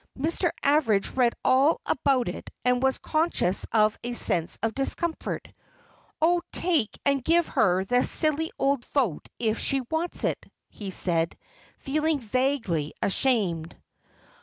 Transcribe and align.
Mr. 0.17 0.49
Average 0.63 1.11
read 1.11 1.35
all 1.45 1.79
about 1.85 2.27
it 2.27 2.49
and 2.65 2.81
was 2.81 2.97
conscious 2.97 3.67
of 3.71 3.99
a 4.03 4.13
sense 4.13 4.57
of 4.63 4.73
discomfort. 4.73 5.47
"Oh, 6.19 6.41
take 6.51 6.99
and 7.05 7.23
give 7.23 7.45
her 7.49 7.85
the 7.85 8.03
silly 8.03 8.51
old 8.57 8.83
vote 8.95 9.29
if 9.37 9.59
she 9.59 9.81
wants 9.91 10.23
it," 10.23 10.43
he 10.69 10.89
said, 10.89 11.37
feeling 11.77 12.17
vaguely 12.19 12.95
ashamed. 13.03 13.75